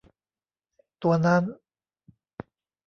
[1.03, 1.43] ตัวนั้น